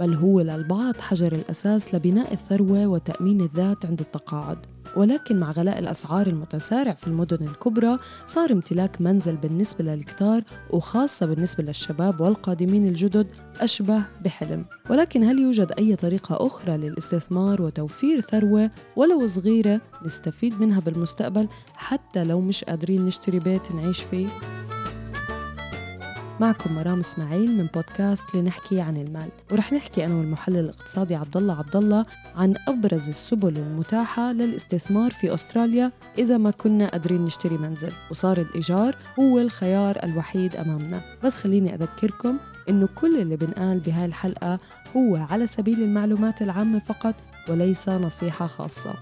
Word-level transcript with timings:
بل 0.00 0.14
هو 0.14 0.40
للبعض 0.40 0.96
حجر 1.00 1.32
الأساس 1.32 1.94
لبناء 1.94 2.32
الثروة 2.32 2.86
وتأمين 2.86 3.40
الذات 3.40 3.86
عند 3.86 4.00
التقاعد. 4.00 4.58
ولكن 4.96 5.40
مع 5.40 5.50
غلاء 5.50 5.78
الأسعار 5.78 6.26
المتسارع 6.26 6.92
في 6.92 7.06
المدن 7.06 7.46
الكبرى 7.46 7.96
صار 8.26 8.52
امتلاك 8.52 9.00
منزل 9.00 9.36
بالنسبة 9.36 9.84
للكتار 9.84 10.42
وخاصة 10.70 11.26
بالنسبة 11.26 11.64
للشباب 11.64 12.20
والقادمين 12.20 12.86
الجدد 12.86 13.26
أشبه 13.60 14.02
بحلم. 14.24 14.64
ولكن 14.90 15.24
هل 15.24 15.38
يوجد 15.38 15.72
أي 15.78 15.96
طريقة 15.96 16.46
أخرى 16.46 16.76
للاستثمار 16.76 17.62
وتوفير 17.62 18.20
ثروة؟ 18.20 18.70
ولو 18.96 19.26
صغيرة 19.26 19.80
نستفيد 20.04 20.60
منها 20.60 20.80
بالمستقبل 20.80 21.48
حتى 21.74 22.24
لو 22.24 22.40
مش 22.40 22.64
قادرين 22.64 23.06
نشتري 23.06 23.38
بيت 23.38 23.72
نعيش 23.72 24.00
فيه؟ 24.00 24.26
معكم 26.40 26.74
مرام 26.74 27.00
إسماعيل 27.00 27.58
من 27.58 27.68
بودكاست 27.74 28.34
لنحكي 28.34 28.80
عن 28.80 28.96
المال. 28.96 29.28
ورح 29.52 29.72
نحكي 29.72 30.06
أنا 30.06 30.14
والمحلل 30.14 30.58
الاقتصادي 30.58 31.14
عبد 31.14 31.36
الله 31.36 31.58
عبد 31.58 31.76
الله 31.76 32.06
عن 32.36 32.54
أبرز 32.68 33.08
السبل 33.08 33.56
المتاحة 33.56 34.32
للاستثمار 34.32 35.10
في 35.10 35.34
أستراليا 35.34 35.92
إذا 36.18 36.38
ما 36.38 36.50
كنا 36.50 36.88
قادرين 36.88 37.24
نشتري 37.24 37.58
منزل. 37.58 37.92
وصار 38.10 38.38
الإيجار 38.38 38.96
هو 39.18 39.38
الخيار 39.38 40.04
الوحيد 40.04 40.56
أمامنا. 40.56 41.00
بس 41.24 41.36
خليني 41.36 41.74
أذكركم 41.74 42.38
إنه 42.68 42.88
كل 42.94 43.20
اللي 43.20 43.36
بنقال 43.36 43.80
بهاي 43.80 44.04
الحلقة 44.04 44.58
هو 44.96 45.16
على 45.16 45.46
سبيل 45.46 45.82
المعلومات 45.82 46.42
العامة 46.42 46.78
فقط 46.78 47.14
وليس 47.48 47.88
نصيحة 47.88 48.46
خاصة. 48.46 48.94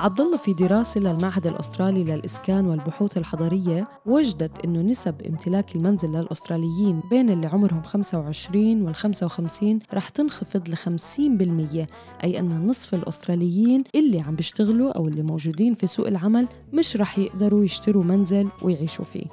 عبد 0.00 0.20
الله 0.20 0.36
في 0.36 0.52
دراسة 0.52 1.00
للمعهد 1.00 1.46
الأسترالي 1.46 2.04
للإسكان 2.04 2.66
والبحوث 2.66 3.16
الحضرية 3.16 3.88
وجدت 4.06 4.64
أنه 4.64 4.80
نسب 4.82 5.22
امتلاك 5.22 5.76
المنزل 5.76 6.08
للأستراليين 6.12 7.02
بين 7.10 7.30
اللي 7.30 7.46
عمرهم 7.46 7.82
25 7.82 8.82
وال 8.82 8.94
55 8.94 9.78
رح 9.94 10.08
تنخفض 10.08 10.68
ل 10.68 10.76
50% 10.76 11.86
أي 12.24 12.38
أن 12.38 12.66
نصف 12.66 12.94
الأستراليين 12.94 13.84
اللي 13.94 14.20
عم 14.20 14.34
بيشتغلوا 14.36 14.92
أو 14.92 15.08
اللي 15.08 15.22
موجودين 15.22 15.74
في 15.74 15.86
سوق 15.86 16.06
العمل 16.06 16.48
مش 16.72 16.96
رح 16.96 17.18
يقدروا 17.18 17.64
يشتروا 17.64 18.04
منزل 18.04 18.48
ويعيشوا 18.62 19.04
فيه. 19.04 19.26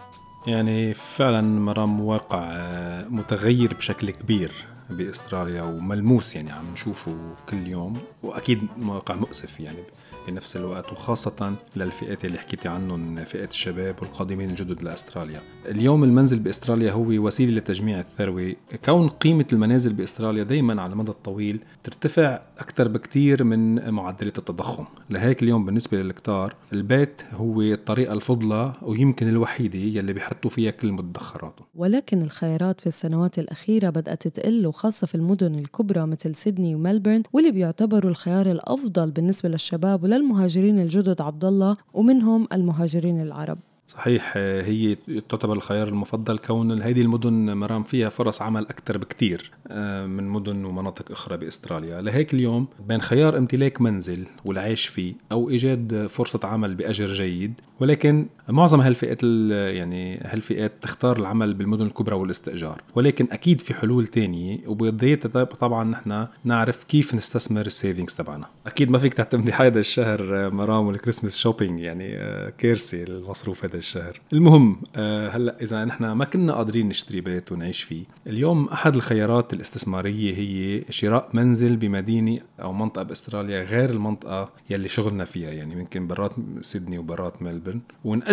يعني 0.48 0.94
فعلا 0.94 1.42
مرام 1.42 2.02
واقع 2.02 2.50
آه، 2.52 3.08
متغير 3.08 3.74
بشكل 3.74 4.12
كبير. 4.12 4.77
بأستراليا 4.90 5.62
وملموس 5.62 6.36
يعني 6.36 6.52
عم 6.52 6.74
نشوفه 6.74 7.16
كل 7.50 7.68
يوم 7.68 7.98
وأكيد 8.24 8.60
واقع 8.82 9.16
مؤسف 9.16 9.60
يعني 9.60 9.80
بنفس 10.28 10.58
الوقت 10.58 10.92
وخاصة 10.92 11.56
للفئات 11.76 12.26
اللي 12.26 12.38
حكيتي 12.38 12.68
عنهم 12.68 13.16
فئات 13.16 13.52
الشباب 13.52 13.96
والقادمين 14.02 14.50
الجدد 14.50 14.84
لأستراليا. 14.84 15.42
اليوم 15.66 16.04
المنزل 16.04 16.40
بأستراليا 16.40 16.92
هو 16.92 17.06
وسيلة 17.08 17.58
لتجميع 17.58 18.00
الثروة. 18.00 18.56
كون 18.86 19.08
قيمة 19.10 19.46
المنازل 19.54 19.94
بأستراليا 19.94 20.44
دايما 20.44 20.82
على 20.82 20.92
المدى 20.92 21.12
الطويل 21.12 21.60
ترتفع 21.84 22.42
أكثر 22.60 22.88
بكثير 22.88 23.44
من 23.44 23.90
معدلات 23.90 24.38
التضخم. 24.38 24.86
لهيك 25.10 25.44
اليوم 25.44 25.66
بالنسبة 25.66 25.98
للكتار 25.98 26.56
البيت 26.74 27.22
هو 27.34 27.62
الطريقة 27.62 28.14
الفضلى 28.14 28.74
ويمكن 28.82 29.30
الوحيدة 29.30 29.80
يلي 29.80 30.14
بيحطوا 30.14 30.50
فيها 30.50 30.72
كل 30.72 30.92
مدخراته. 30.92 31.66
ولكن 31.76 32.22
الخيارات 32.22 32.82
في 32.82 32.88
السنوات 32.88 33.40
الأخيرة 33.40 33.90
بدأت 33.90 34.28
تقل 34.28 34.66
وخاصة 34.78 35.08
في 35.08 35.16
المدن 35.16 35.56
الكبرى 35.56 36.06
مثل 36.06 36.36
سيدني 36.36 36.76
وملبورن 36.76 37.24
واللي 37.34 37.52
بيعتبروا 37.52 38.12
الخيار 38.12 38.52
الأفضل 38.52 39.12
بالنسبة 39.12 39.50
للشباب 39.50 40.04
وللمهاجرين 40.04 40.80
الجدد 40.80 41.22
عبد 41.22 41.46
الله 41.46 41.78
ومنهم 41.94 42.48
المهاجرين 42.54 43.22
العرب. 43.22 43.58
صحيح 43.88 44.38
هي 44.38 44.96
تعتبر 45.30 45.54
الخيار 45.54 45.88
المفضل 45.88 46.38
كون 46.38 46.82
هذه 46.82 47.02
المدن 47.02 47.54
مرام 47.54 47.84
فيها 47.84 48.10
فرص 48.10 48.42
عمل 48.42 48.68
أكثر 48.68 48.98
بكثير 48.98 49.52
آه، 49.68 50.06
من 50.06 50.24
مدن 50.28 50.66
ومناطق 50.66 51.12
أخرى 51.12 51.38
بأستراليا. 51.38 52.02
لهيك 52.02 52.34
اليوم 52.34 52.68
بين 52.88 53.02
خيار 53.02 53.38
امتلاك 53.38 53.82
منزل 53.82 54.26
والعيش 54.46 54.88
فيه 54.88 55.14
أو 55.32 55.50
إيجاد 55.50 56.08
فرصة 56.08 56.40
عمل 56.44 56.76
بأجر 56.76 57.14
جيد 57.14 57.54
ولكن 57.80 58.28
معظم 58.50 58.82
هالفئات 58.82 59.24
يعني 59.24 60.18
هالفئات 60.24 60.74
تختار 60.82 61.18
العمل 61.18 61.54
بالمدن 61.54 61.86
الكبرى 61.86 62.16
والاستئجار. 62.16 62.82
ولكن 62.96 63.28
أكيد 63.32 63.62
في 63.62 63.74
حلول 63.74 64.08
تانية 64.08 64.60
وبدايتها 64.68 65.44
طبعا 65.44 65.84
نحن 65.84 66.28
نعرف 66.44 66.84
كيف 66.84 67.16
نستثمر 67.16 67.66
ال 67.66 67.72
savings 67.72 68.16
تبعنا. 68.16 68.46
أكيد 68.68 68.92
ما 68.92 68.98
فيك 68.98 69.14
تعتمدي 69.14 69.52
هذا 69.52 69.80
الشهر 69.80 70.50
مرام 70.50 70.88
وال 70.88 70.97
Christmas 70.97 71.38
shopping 71.38 71.80
يعني 71.80 72.18
آه، 72.18 72.54
كارثة 72.58 73.04
المصروف 73.04 73.66
هذا 73.66 73.78
الشهر. 73.78 74.22
المهم 74.34 74.82
آه، 74.96 75.30
هلأ 75.30 75.58
إذا 75.62 75.86
نحن 75.86 76.12
ما 76.12 76.26
كنا 76.26 76.54
قادرين 76.54 76.90
نشتري 76.90 77.22
بيت 77.22 77.52
ونعيش 77.52 77.84
فيه 77.84 78.04
اليوم 78.28 78.68
أحد 78.68 78.96
الخيارات 78.96 79.54
الاستثمارية 79.54 80.38
هي 80.38 80.84
شراء 80.90 81.30
منزل 81.34 81.76
بمدينة 81.76 82.40
أو 82.62 82.74
منطقة 82.74 83.04
بأستراليا 83.04 83.64
غير 83.64 83.90
المنطقة 83.90 84.50
يلي 84.70 84.88
شغلنا 84.88 85.26
فيها 85.26 85.52
يعني 85.52 85.74
يمكن 85.74 86.08
برات 86.08 86.32
سيدني 86.62 86.98
وبرات 86.98 87.42
ملبورن 87.42 87.82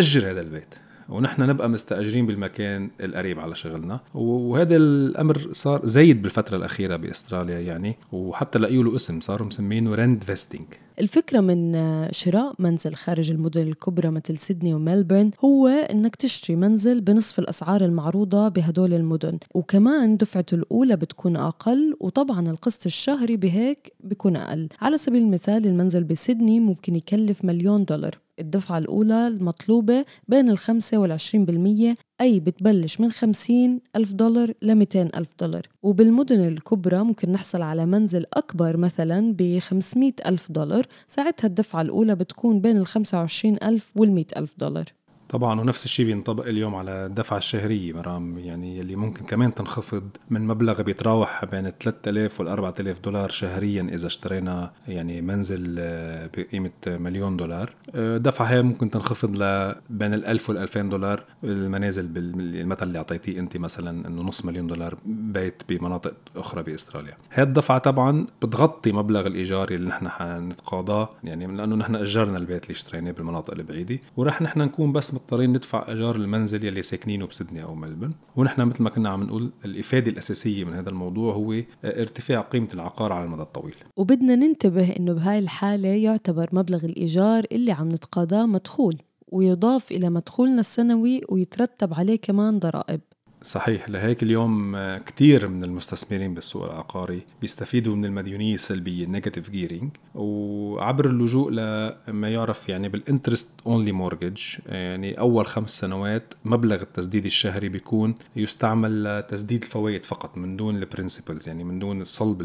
ونأجر 0.05 0.31
هذا 0.31 0.41
البيت. 0.41 0.75
ونحن 1.09 1.41
نبقى 1.41 1.69
مستأجرين 1.69 2.25
بالمكان 2.25 2.89
القريب 3.01 3.39
على 3.39 3.55
شغلنا. 3.55 3.99
وهذا 4.13 4.75
الأمر 4.75 5.47
صار 5.51 5.85
زايد 5.85 6.21
بالفترة 6.21 6.57
الأخيرة 6.57 6.95
بأستراليا 6.95 7.59
يعني. 7.59 7.95
وحتى 8.11 8.59
لقيوا 8.59 8.83
له 8.83 8.95
اسم 8.95 9.19
صاروا 9.19 9.47
مسمينه 9.47 9.95
rentvesting 9.95 10.65
الفكرة 11.01 11.39
من 11.39 11.73
شراء 12.11 12.53
منزل 12.59 12.93
خارج 12.93 13.31
المدن 13.31 13.61
الكبرى 13.61 14.09
مثل 14.09 14.37
سيدني 14.37 14.73
وملبورن 14.73 15.31
هو 15.45 15.67
إنك 15.67 16.15
تشتري 16.15 16.55
منزل 16.55 17.01
بنصف 17.01 17.39
الأسعار 17.39 17.85
المعروضة 17.85 18.47
بهدول 18.47 18.93
المدن. 18.93 19.37
وكمان 19.53 20.17
دفعته 20.17 20.55
الأولى 20.55 20.95
بتكون 20.95 21.35
أقل 21.35 21.95
وطبعا 21.99 22.49
القسط 22.49 22.85
الشهري 22.85 23.37
بهيك 23.37 23.93
بيكون 23.99 24.35
أقل. 24.35 24.69
على 24.81 24.97
سبيل 24.97 25.21
المثال 25.21 25.65
المنزل 25.65 26.03
بسيدني 26.03 26.59
ممكن 26.59 26.95
يكلف 26.95 27.45
مليون 27.45 27.85
دولار. 27.85 28.24
الدفعة 28.39 28.77
الأولى 28.77 29.27
المطلوبة 29.27 30.05
بين 30.27 30.49
الخمسة 30.49 30.97
والعشرين 30.97 31.45
بالمية. 31.45 31.95
أي 32.21 32.39
بتبلش 32.39 32.99
من 32.99 33.11
خمسين 33.11 33.81
ألف 33.95 34.13
دولار 34.13 34.53
لميتين 34.61 35.09
ألف 35.15 35.29
دولار. 35.39 35.67
وبالمدن 35.83 36.47
الكبرى 36.47 37.03
ممكن 37.03 37.31
نحصل 37.31 37.61
على 37.61 37.85
منزل 37.85 38.25
أكبر 38.33 38.77
مثلا 38.77 39.35
بخمسمية 39.37 40.13
ألف 40.25 40.51
دولار. 40.51 40.85
ساعتها 41.07 41.47
الدفعة 41.47 41.81
الأولى 41.81 42.15
بتكون 42.15 42.61
بين 42.61 42.77
الخمسة 42.77 43.17
وعشرين 43.17 43.57
ألف 43.63 43.91
والمية 43.95 44.27
ألف 44.37 44.53
دولار. 44.57 44.85
طبعا 45.29 45.61
ونفس 45.61 45.85
الشيء 45.85 46.05
بينطبق 46.05 46.45
اليوم 46.45 46.75
على 46.75 47.05
الدفعة 47.05 47.37
الشهرية 47.37 47.93
مرام. 47.93 48.37
يعني 48.37 48.81
اللي 48.81 48.95
ممكن 48.95 49.25
كمان 49.25 49.53
تنخفض 49.53 50.09
من 50.29 50.47
مبلغ 50.47 50.81
بيتراوح 50.81 51.45
بين 51.45 51.69
3000 51.79 52.39
وال 52.39 52.47
4000 52.47 52.99
دولار 52.99 53.29
شهريا 53.29 53.87
إذا 53.93 54.07
اشترينا 54.07 54.71
يعني 54.87 55.21
منزل 55.21 55.75
آه، 55.79 56.29
بقيمة 56.37 56.71
مليون 56.87 57.37
دولار. 57.37 57.73
الدفعة 57.95 58.45
آه، 58.45 58.49
هي 58.49 58.61
ممكن 58.61 58.89
تنخفض 58.89 59.35
ل 59.35 59.75
بين 59.89 60.13
ال 60.13 60.25
1000 60.25 60.49
وال 60.49 60.57
2000 60.57 60.81
دولار. 60.89 61.23
المنازل 61.43 62.07
بالمثل 62.07 62.87
اللي 62.87 62.97
أعطيتيه 62.97 63.39
أنت 63.39 63.57
مثلا 63.57 64.07
إنه 64.07 64.21
نص 64.21 64.45
مليون 64.45 64.67
دولار 64.67 64.97
بيت 65.05 65.63
بمناطق 65.69 66.13
أخرى 66.35 66.63
بأستراليا. 66.63 67.17
هي 67.33 67.43
الدفعة 67.43 67.77
طبعا 67.77 68.27
بتغطي 68.43 68.91
مبلغ 68.91 69.27
الإيجار 69.27 69.71
اللي 69.71 69.89
نحن 69.89 70.09
حنتقاضاه 70.09 71.09
يعني 71.23 71.47
لأنه 71.47 71.75
نحن 71.75 71.95
أجرنا 71.95 72.37
البيت 72.37 72.63
اللي 72.63 72.73
اشتريناه 72.73 73.11
بالمناطق 73.11 73.53
البعيدة. 73.53 73.99
ورح 74.17 74.41
نحن 74.41 74.61
نكون 74.61 74.91
بس 74.91 75.14
مضطرين 75.15 75.49
ندفع 75.49 75.87
إيجار 75.87 76.15
المنزل 76.15 76.63
يلي 76.63 76.81
ساكنينه 76.81 77.27
بسدني 77.27 77.63
أو 77.63 77.75
ملبن. 77.75 78.11
ونحن 78.35 78.61
مثل 78.61 78.83
ما 78.83 78.89
كنا 78.89 79.09
عم 79.09 79.23
نقول 79.23 79.51
الإفادة 79.65 80.11
الأساسية 80.11 80.63
من 80.63 80.73
هذا 80.73 80.89
الموضوع 80.89 81.33
هو 81.33 81.61
ارتفاع 81.85 82.41
قيمة 82.41 82.67
العقار 82.73 83.13
على 83.13 83.25
المدى 83.25 83.41
الطويل. 83.41 83.75
وبدنا 83.97 84.35
ننتبه 84.35 84.89
إنه 84.99 85.13
بهاي 85.13 85.39
الحالة 85.39 85.89
يعتبر 85.89 86.49
مبلغ 86.51 86.85
الإيجار 86.85 87.45
اللي 87.51 87.71
عم 87.71 87.89
نتقاضاه 87.89 88.45
مدخول 88.45 88.97
ويضاف 89.27 89.91
إلى 89.91 90.09
مدخولنا 90.09 90.59
السنوي 90.59 91.21
ويترتب 91.29 91.93
عليه 91.93 92.15
كمان 92.15 92.59
ضرائب. 92.59 93.01
صحيح 93.45 93.89
لهيك 93.89 94.23
اليوم 94.23 94.77
كتير 94.97 95.47
من 95.47 95.63
المستثمرين 95.63 96.33
بالسوق 96.33 96.63
العقاري 96.65 97.21
بيستفيدوا 97.41 97.95
من 97.95 98.05
المديونية 98.05 98.53
السلبية 98.53 99.05
ال 99.05 99.10
negative 99.10 99.49
gearing 99.49 99.89
وعبر 100.15 101.05
اللجوء 101.05 101.51
لما 101.51 102.29
يعرف 102.29 102.69
يعني 102.69 102.89
بال 102.89 103.03
interest 103.03 103.59
only 103.67 103.91
mortgage 103.91 104.41
يعني 104.65 105.19
أول 105.19 105.45
خمس 105.45 105.79
سنوات 105.79 106.33
مبلغ 106.45 106.81
التسديد 106.81 107.25
الشهري 107.25 107.69
بيكون 107.69 108.15
يستعمل 108.35 109.03
لتسديد 109.03 109.63
الفوائد 109.63 110.05
فقط 110.05 110.37
من 110.37 110.57
دون 110.57 110.75
ال 110.75 110.82
principals 110.82 111.47
يعني 111.47 111.63
من 111.63 111.79
دون 111.79 112.03
صلب 112.03 112.41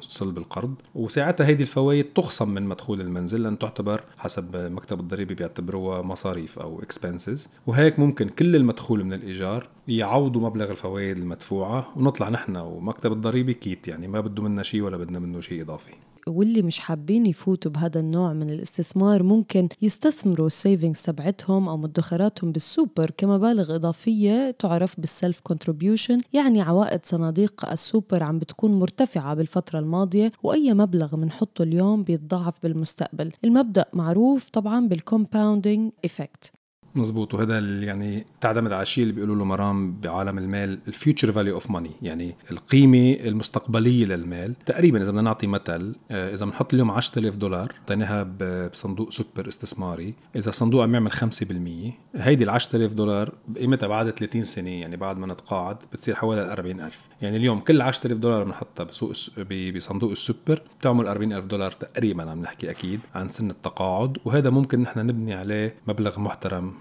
صلب 0.00 0.38
القرض. 0.38 0.74
وساعتها 0.94 1.46
هيدي 1.46 1.62
الفوائد 1.62 2.04
تخصم 2.04 2.50
من 2.50 2.62
مدخول 2.62 3.00
المنزل 3.00 3.42
لأن 3.42 3.58
تعتبر 3.58 4.04
حسب 4.18 4.56
مكتب 4.56 5.00
الضريبه 5.00 5.34
بيعتبروها 5.34 6.02
مصاريف 6.02 6.58
أو 6.58 6.82
expenses 6.82 7.48
وهيك 7.66 7.98
ممكن 7.98 8.28
كل 8.28 8.56
المدخول 8.56 9.04
من 9.04 9.12
الإيجار 9.12 9.68
يعوضوا 9.88 10.42
مبلغ 10.44 10.70
الفوائد 10.70 11.18
المدفوعة 11.18 11.92
ونطلع 11.96 12.28
نحن 12.28 12.56
ومكتب 12.56 13.12
الضريبه 13.12 13.52
كيت 13.52 13.88
يعني 13.88 14.08
ما 14.08 14.20
بده 14.20 14.42
منا 14.42 14.62
شيء 14.62 14.82
ولا 14.82 14.96
بدنا 14.96 15.18
منه 15.18 15.40
شيء 15.40 15.62
إضافي. 15.62 15.90
واللي 16.26 16.62
مش 16.62 16.78
حابين 16.78 17.26
يفوتوا 17.26 17.70
بهذا 17.70 18.00
النوع 18.00 18.32
من 18.32 18.50
الاستثمار 18.50 19.22
ممكن 19.22 19.68
يستثمروا 19.82 20.46
ال 20.46 20.53
savings 20.53 21.02
تبعتهم 21.02 21.68
أو 21.68 21.76
مدخراتهم 21.76 22.52
بالسوبر 22.52 23.10
كمبالغ 23.16 23.74
إضافية 23.74 24.50
تعرف 24.50 25.00
بال 25.00 25.13
self 25.13 25.40
contribution 25.40 26.20
يعني 26.32 26.62
عوائد 26.62 27.06
صناديق 27.06 27.70
السوبر 27.70 28.22
عم 28.22 28.38
بتكون 28.38 28.78
مرتفعة 28.78 29.34
بالفترة 29.34 29.78
الماضية 29.78 30.32
وأي 30.42 30.74
مبلغ 30.74 31.16
بنحطه 31.16 31.62
اليوم 31.62 32.02
بيتضاعف 32.02 32.54
بالمستقبل. 32.62 33.32
المبدأ 33.44 33.84
معروف 33.92 34.48
طبعا 34.48 34.88
بال 34.88 35.04
compounding 35.04 35.92
effect 36.04 36.52
مزبوط 36.94 37.34
وهذا 37.34 37.58
يعني 37.58 38.26
تعتمد 38.40 38.72
على 38.72 38.82
الشيء 38.82 39.02
اللي 39.02 39.14
بيقولوا 39.14 39.36
له 39.36 39.44
مرام 39.44 40.00
بعالم 40.00 40.38
المال 40.38 40.78
ال 40.88 40.94
future 40.94 41.32
value 41.32 41.54
of 41.54 41.70
money 41.70 41.90
يعني 42.02 42.34
القيمة 42.50 43.12
المستقبلية 43.12 44.04
للمال. 44.06 44.54
تقريبا 44.66 45.02
إذا 45.02 45.10
بدنا 45.10 45.22
نعطي 45.22 45.46
مثل 45.46 45.94
آه، 46.10 46.34
إذا 46.34 46.46
بنحط 46.46 46.74
اليوم 46.74 46.90
10000 46.90 47.36
دولار 47.36 47.72
اعطيناها 47.80 48.22
بصندوق 48.70 49.10
سوبر 49.10 49.48
استثماري. 49.48 50.14
إذا 50.36 50.48
الصندوق 50.48 50.82
عم 50.82 50.94
يعمل 50.94 51.12
5% 51.12 51.92
هيدي 52.14 52.44
ال 52.44 52.50
10000 52.50 52.94
دولار 52.94 53.34
بقيمتها 53.48 53.86
بعد 53.86 54.10
30 54.10 54.44
سنة 54.44 54.70
يعني 54.70 54.96
بعد 54.96 55.18
ما 55.18 55.26
نتقاعد 55.26 55.76
بتصير 55.92 56.14
حوالي 56.14 56.52
40000 56.52 57.00
يعني 57.22 57.36
اليوم 57.36 57.60
كل 57.60 57.80
10000 57.80 58.18
دولار 58.18 58.44
بنحطها 58.44 58.84
بسوق 58.84 59.12
بصندوق 59.50 60.10
السوبر 60.10 60.62
بتعمل 60.80 61.08
40000 61.08 61.44
دولار 61.44 61.72
تقريبا 61.72 62.30
عم 62.30 62.42
نحكي 62.42 62.70
أكيد 62.70 63.00
عن 63.14 63.30
سن 63.30 63.50
التقاعد. 63.50 64.18
وهذا 64.24 64.50
ممكن 64.50 64.80
نحن 64.80 65.00
نبني 65.00 65.34
عليه 65.34 65.74
مبلغ 65.88 66.20
محترم. 66.20 66.74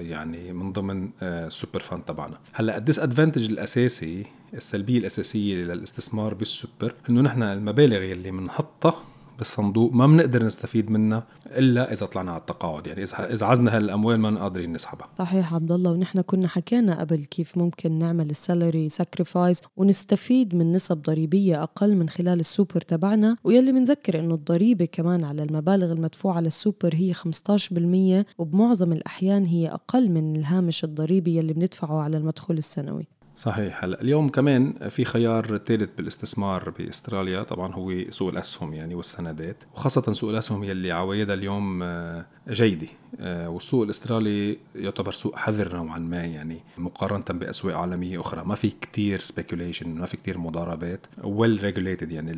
يعني 0.00 0.52
من 0.52 0.72
ضمن 0.72 1.10
السوبر 1.22 1.80
آه، 1.80 1.84
fund 1.84 2.02
تبعنا. 2.02 2.38
هلا 2.52 2.76
ال 2.76 2.98
disadvantage 2.98 3.50
الأساسي 3.50 4.26
السلبية 4.54 4.98
الأساسية 4.98 5.64
للاستثمار 5.64 6.34
بالسوبر 6.34 6.94
إنه 7.10 7.20
نحن 7.20 7.42
المبالغ 7.42 7.96
اللي 7.96 8.30
بنحطها 8.30 9.04
بالصندوق 9.38 9.92
ما 9.92 10.06
بنقدر 10.06 10.44
نستفيد 10.44 10.90
منها 10.90 11.26
إلا 11.46 11.92
إذا 11.92 12.06
طلعنا 12.06 12.30
على 12.30 12.40
التقاعد. 12.40 12.86
يعني 12.86 13.02
إذا 13.02 13.34
إذا 13.34 13.46
عزنا 13.46 13.76
هالأموال 13.76 14.18
ما 14.18 14.40
قادرين 14.42 14.72
نسحبها. 14.72 15.08
صحيح 15.18 15.54
عبد 15.54 15.72
الله 15.72 15.90
ونحن 15.90 16.20
كنا 16.20 16.48
حكينا 16.48 17.00
قبل 17.00 17.24
كيف 17.24 17.58
ممكن 17.58 17.98
نعمل 17.98 18.30
ال 18.30 18.38
salary 18.38 18.88
sacrifice 18.88 19.62
ونستفيد 19.76 20.54
من 20.54 20.72
نسب 20.72 21.02
ضريبية 21.02 21.62
أقل 21.62 21.96
من 21.96 22.08
خلال 22.08 22.40
السوبر 22.40 22.80
تبعنا. 22.80 23.36
ويلي 23.44 23.72
بنذكر 23.72 24.18
إنه 24.18 24.34
الضريبة 24.34 24.84
كمان 24.84 25.24
على 25.24 25.42
المبالغ 25.42 25.92
المدفوعة 25.92 26.40
للسوبر 26.40 26.94
هي 26.94 27.14
15% 27.14 28.24
وبمعظم 28.38 28.92
الأحيان 28.92 29.44
هي 29.44 29.68
أقل 29.68 30.10
من 30.10 30.36
الهامش 30.36 30.84
الضريبي 30.84 31.36
يلي 31.36 31.52
بندفعه 31.52 32.00
على 32.00 32.16
المدخول 32.16 32.58
السنوي. 32.58 33.15
صحيح. 33.36 33.84
هلا 33.84 34.02
اليوم 34.02 34.28
كمان 34.28 34.72
في 34.88 35.04
خيار 35.04 35.58
ثالث 35.58 35.90
بالاستثمار 35.96 36.70
بأستراليا. 36.70 37.42
طبعا 37.42 37.74
هو 37.74 38.10
سوق 38.10 38.28
الأسهم 38.28 38.74
يعني 38.74 38.94
والسندات 38.94 39.56
وخاصة 39.74 40.12
سوق 40.12 40.30
الأسهم 40.30 40.64
يلي 40.64 40.92
عوايدها 40.92 41.34
اليوم 41.34 41.82
آه، 41.82 42.26
جيدة. 42.48 42.86
آه، 43.20 43.48
والسوق 43.48 43.82
الأسترالي 43.84 44.58
يعتبر 44.74 45.12
سوق 45.12 45.36
حذر 45.36 45.76
نوعا 45.76 45.98
ما 45.98 46.24
يعني 46.24 46.60
مقارنة 46.78 47.24
بأسواق 47.30 47.76
عالمية 47.76 48.20
أخرى. 48.20 48.44
ما 48.44 48.54
في 48.54 48.70
كتير 48.70 49.20
speculation 49.20 49.88
ما 49.88 50.06
في 50.06 50.16
كتير 50.16 50.38
مضاربات. 50.38 51.06
well 51.24 51.64
regulated 51.64 52.12
يعني 52.12 52.32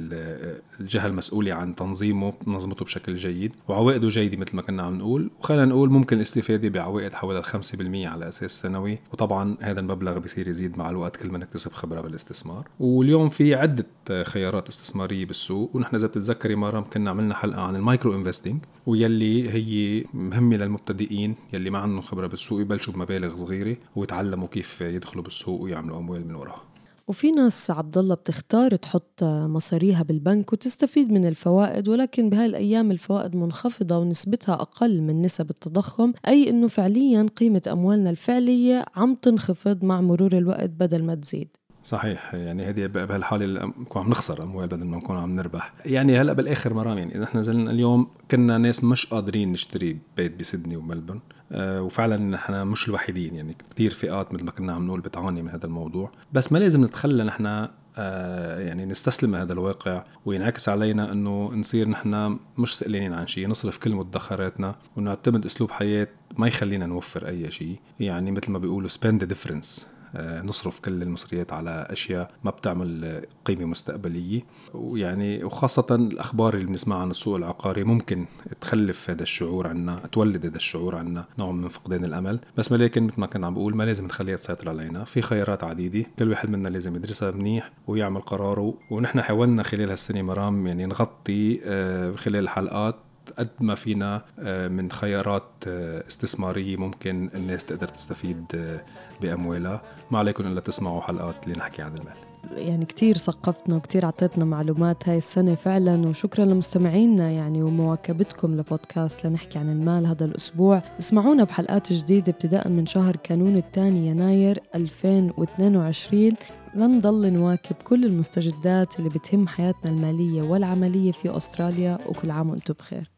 الجهه 0.80 1.06
المسؤوله 1.06 1.52
عن 1.54 1.74
تنظيمه 1.74 2.30
بتنظمه 2.30 2.84
بشكل 2.84 3.14
جيد 3.14 3.52
وعوائده 3.68 4.08
جيدة 4.08 4.36
مثل 4.36 4.56
ما 4.56 4.62
كنا 4.62 4.82
عم 4.82 4.98
نقول. 4.98 5.30
وخلينا 5.40 5.64
نقول 5.64 5.90
ممكن 5.90 6.16
الاستفادة 6.16 6.68
بعوائد 6.68 7.14
حوالي 7.14 7.42
5% 7.42 8.06
على 8.06 8.28
أساس 8.28 8.60
سنوي. 8.60 8.98
وطبعا 9.12 9.56
هذا 9.60 9.80
المبلغ 9.80 10.18
بيصير 10.18 10.48
يزيد 10.48 10.78
مع 10.78 10.87
الوقت 10.90 11.16
كل 11.16 11.30
ما 11.30 11.38
نكتسب 11.38 11.72
خبرة 11.72 12.00
بالاستثمار. 12.00 12.68
واليوم 12.80 13.28
في 13.28 13.54
عدة 13.54 13.86
خيارات 14.24 14.68
استثمارية 14.68 15.26
بالسوق 15.26 15.76
ونحن 15.76 15.96
إذا 15.96 16.06
بتتذكري 16.06 16.56
مرام 16.56 16.84
كنا 16.84 17.10
عملنا 17.10 17.34
حلقة 17.34 17.60
عن 17.60 17.76
ال 17.76 17.83
micro 17.83 18.14
investing 18.14 18.64
ويلي 18.86 19.50
هي 19.50 20.04
مهمة 20.14 20.56
للمبتدئين 20.56 21.34
يلي 21.52 21.70
ما 21.70 21.78
عندهم 21.78 22.00
خبرة 22.00 22.26
بالسوق 22.26 22.60
يبلشوا 22.60 22.92
بمبالغ 22.92 23.36
صغيرة 23.36 23.76
ويتعلموا 23.96 24.48
كيف 24.48 24.80
يدخلوا 24.80 25.24
بالسوق 25.24 25.60
ويعملوا 25.60 25.98
أموال 25.98 26.28
من 26.28 26.34
وراها. 26.34 26.62
وفي 27.08 27.30
ناس 27.30 27.70
عبد 27.70 27.98
الله 27.98 28.14
بتختار 28.14 28.76
تحط 28.76 29.24
مصاريها 29.24 30.02
بالبنك 30.02 30.52
وتستفيد 30.52 31.12
من 31.12 31.24
الفوائد 31.26 31.88
ولكن 31.88 32.30
بهاي 32.30 32.46
الأيام 32.46 32.90
الفوائد 32.90 33.36
منخفضة 33.36 33.98
ونسبتها 33.98 34.54
أقل 34.54 35.02
من 35.02 35.22
نسب 35.22 35.50
التضخم 35.50 36.12
أي 36.28 36.50
إنه 36.50 36.68
فعليا 36.68 37.26
قيمة 37.36 37.62
أموالنا 37.72 38.10
الفعلية 38.10 38.84
عم 38.96 39.14
تنخفض 39.14 39.84
مع 39.84 40.00
مرور 40.00 40.32
الوقت 40.32 40.70
بدل 40.70 41.04
ما 41.04 41.14
تزيد. 41.14 41.48
صحيح. 41.82 42.34
يعني 42.34 42.64
هذه 42.68 42.86
بهالحالة 42.86 43.66
نكون 43.66 44.02
عم 44.02 44.10
نخسر 44.10 44.42
أموال 44.42 44.66
بدل 44.66 44.86
ما 44.86 44.96
نكون 44.96 45.16
عم 45.16 45.36
نربح. 45.36 45.72
يعني 45.84 46.20
هلا 46.20 46.32
بالآخر 46.32 46.74
مرام 46.74 46.98
يعني 46.98 47.18
نحن 47.18 47.42
زلنا 47.42 47.70
اليوم 47.70 48.10
كنا 48.30 48.58
ناس 48.58 48.84
مش 48.84 49.06
قادرين 49.06 49.52
نشتري 49.52 49.98
بيت 50.16 50.38
بسيدني 50.38 50.76
وملبون 50.76 51.20
آه 51.52 51.82
وفعلا 51.82 52.16
نحن 52.16 52.66
مش 52.66 52.88
الوحيدين. 52.88 53.34
يعني 53.34 53.56
كثير 53.70 53.90
فئات 53.90 54.34
مثل 54.34 54.44
ما 54.44 54.50
كنا 54.50 54.72
عم 54.72 54.86
نقول 54.86 55.00
بتعاني 55.00 55.42
من 55.42 55.50
هذا 55.50 55.66
الموضوع. 55.66 56.10
بس 56.32 56.52
ما 56.52 56.58
لازم 56.58 56.84
نتخلى 56.84 57.24
نحن 57.24 57.68
آه 57.96 58.60
يعني 58.60 58.86
نستسلم 58.86 59.34
هذا 59.34 59.52
الواقع 59.52 60.04
وينعكس 60.26 60.68
علينا 60.68 61.12
إنه 61.12 61.50
نصير 61.54 61.88
نحن 61.88 62.38
مش 62.58 62.78
سئلانين 62.78 63.12
عن 63.12 63.26
شيء 63.26 63.48
نصرف 63.48 63.78
كل 63.78 63.94
مدخراتنا 63.94 64.74
ونعتمد 64.96 65.44
أسلوب 65.44 65.70
حياة 65.70 66.08
ما 66.38 66.46
يخلينا 66.46 66.86
نوفر 66.86 67.28
أي 67.28 67.50
شيء. 67.50 67.76
يعني 68.00 68.30
مثل 68.30 68.50
ما 68.50 68.58
بيقولوا 68.58 68.88
difference. 68.88 69.84
آه، 69.84 69.97
نصرف 70.44 70.80
كل 70.80 71.02
المصريات 71.02 71.52
على 71.52 71.86
أشياء 71.90 72.30
ما 72.44 72.50
بتعمل 72.50 73.22
قيمة 73.44 73.64
مستقبلية. 73.64 74.42
ويعني 74.74 75.44
وخاصة 75.44 75.86
الأخبار 75.94 76.54
اللي 76.54 76.66
بنسمعها 76.66 77.00
عن 77.00 77.10
السوق 77.10 77.36
العقاري 77.36 77.84
ممكن 77.84 78.26
تخلف 78.60 79.10
هذا 79.10 79.22
الشعور 79.22 79.66
عنا 79.66 80.02
تولد 80.12 80.46
هذا 80.46 80.56
الشعور 80.56 80.96
عنا 80.96 81.24
نوع 81.38 81.52
من 81.52 81.68
فقدان 81.68 82.04
الأمل. 82.04 82.40
بس 82.56 82.72
ولكن 82.72 83.02
مثل 83.02 83.20
ما 83.20 83.26
كنت 83.26 83.44
عم 83.44 83.54
بقول 83.54 83.76
ما 83.76 83.84
لازم 83.84 84.04
نخليها 84.04 84.36
تسيطر 84.36 84.68
علينا. 84.68 85.04
في 85.04 85.22
خيارات 85.22 85.64
عديدة 85.64 86.06
كل 86.18 86.30
واحد 86.30 86.50
منا 86.50 86.68
لازم 86.68 86.96
يدرسها 86.96 87.30
منيح 87.30 87.72
ويعمل 87.86 88.20
قراره. 88.20 88.74
ونحن 88.90 89.22
حاولنا 89.22 89.62
خلال 89.62 89.90
هالسنة 89.90 90.22
مرام 90.22 90.66
يعني 90.66 90.86
نغطي 90.86 91.60
آه، 91.64 92.12
خلال 92.12 92.42
الحلقات 92.42 92.96
قد 93.38 93.48
ما 93.60 93.74
فينا 93.74 94.22
آه، 94.38 94.68
من 94.68 94.90
خيارات 94.90 95.48
آه، 95.66 96.04
استثمارية 96.08 96.76
ممكن 96.76 97.30
الناس 97.34 97.64
تقدر 97.64 97.88
تستفيد 97.88 98.44
آه، 98.54 98.80
بأموالها. 99.22 99.82
ما 100.10 100.18
عليكم 100.18 100.46
إلا 100.46 100.60
تسمعوا 100.60 101.00
حلقات 101.00 101.44
اللي 101.44 101.58
نحكي 101.58 101.82
عن 101.82 101.96
المال. 101.96 102.28
يعني 102.56 102.84
كتير 102.84 103.18
ثقفتنا 103.18 103.76
وكتير 103.76 104.06
عطيتنا 104.06 104.44
معلومات 104.44 105.08
هاي 105.08 105.16
السنة 105.16 105.54
فعلا 105.54 106.08
وشكرا 106.08 106.44
لمستمعينا 106.44 107.30
يعني 107.30 107.62
ومواكبتكم 107.62 108.56
لبودكاست 108.56 109.26
لنحكي 109.26 109.58
عن 109.58 109.70
المال 109.70 110.06
هذا 110.06 110.24
الأسبوع. 110.24 110.82
اسمعونا 110.98 111.44
بحلقات 111.44 111.92
جديدة 111.92 112.32
ابتداء 112.32 112.68
من 112.68 112.86
شهر 112.86 113.16
كانون 113.16 113.56
الثاني 113.56 114.08
يناير 114.08 114.60
2022 114.74 116.32
لنضل 116.74 117.32
نواكب 117.32 117.76
كل 117.84 118.04
المستجدات 118.04 118.98
اللي 118.98 119.10
بتهم 119.10 119.48
حياتنا 119.48 119.90
المالية 119.90 120.42
والعملية 120.42 121.12
في 121.12 121.36
أستراليا 121.36 121.98
وكل 122.06 122.30
عام 122.30 122.50
وأنتم 122.50 122.74
بخير. 122.74 123.17